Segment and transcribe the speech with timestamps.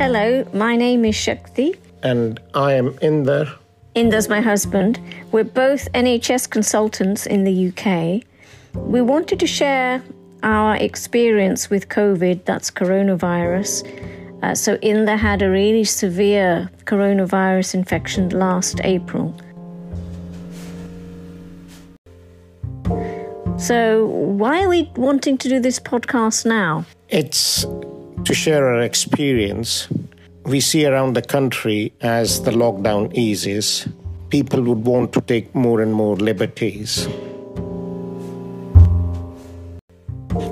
[0.00, 1.74] Hello, my name is Shakti.
[2.04, 3.52] And I am Inder.
[3.96, 5.00] Inder's my husband.
[5.32, 8.22] We're both NHS consultants in the UK.
[8.74, 10.00] We wanted to share
[10.44, 13.82] our experience with COVID, that's coronavirus.
[14.40, 19.34] Uh, so, Inder had a really severe coronavirus infection last April.
[23.58, 26.84] So, why are we wanting to do this podcast now?
[27.08, 27.66] It's
[28.24, 29.88] to share our experience.
[30.44, 33.86] We see around the country as the lockdown eases,
[34.30, 37.08] people would want to take more and more liberties.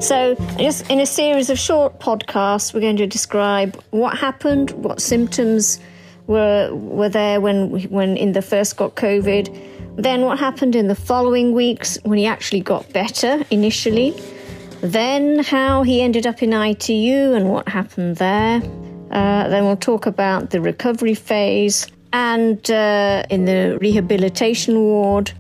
[0.01, 5.01] So, just in a series of short podcasts, we're going to describe what happened, what
[5.01, 5.81] symptoms
[6.27, 11.53] were were there when when Inder first got COVID, then what happened in the following
[11.53, 14.15] weeks when he actually got better initially
[14.81, 18.63] then, how he ended up in ITU and what happened there.
[19.11, 25.33] Uh, then, we'll talk about the recovery phase and uh, in the rehabilitation ward.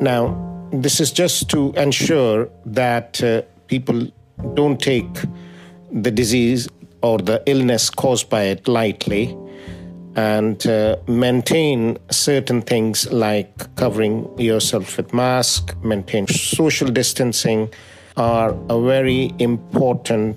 [0.00, 4.06] Now, this is just to ensure that uh, people
[4.54, 5.12] don't take
[5.90, 6.68] the disease
[7.02, 9.36] or the illness caused by it lightly
[10.18, 17.72] and uh, maintain certain things like covering yourself with mask, maintain social distancing
[18.16, 20.36] are a very important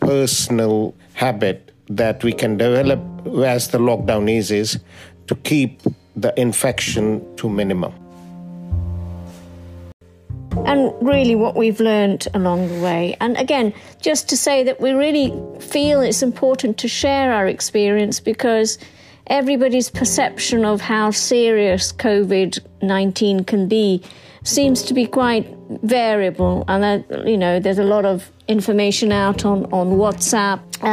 [0.00, 2.98] personal habit that we can develop
[3.44, 4.80] as the lockdown eases
[5.28, 5.80] to keep
[6.16, 7.94] the infection to minimum.
[10.66, 13.16] And really, what we've learned along the way.
[13.20, 18.18] And again, just to say that we really feel it's important to share our experience
[18.18, 18.78] because
[19.26, 24.02] everybody's perception of how serious COVID 19 can be
[24.44, 25.46] seems to be quite
[25.82, 26.64] variable.
[26.68, 30.86] And, that, you know, there's a lot of information out on, on WhatsApp uh,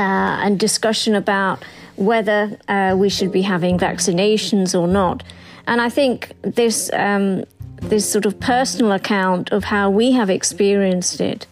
[0.43, 1.63] and discussion about
[1.95, 5.23] whether uh, we should be having vaccinations or not.
[5.67, 7.43] And I think this, um,
[7.81, 11.47] this sort of personal account of how we have experienced it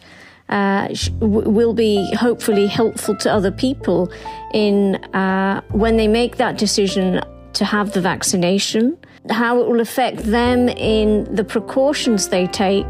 [0.49, 0.87] uh,
[1.19, 4.11] will be hopefully helpful to other people
[4.53, 7.21] in uh, when they make that decision
[7.53, 8.97] to have the vaccination,
[9.29, 12.85] how it will affect them in the precautions they take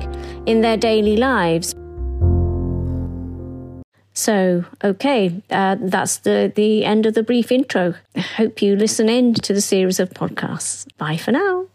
[0.45, 1.73] in their daily lives.
[4.13, 7.93] So, okay, uh, that's the, the end of the brief intro.
[8.15, 10.87] I hope you listen in to the series of podcasts.
[10.97, 11.67] Bye for now.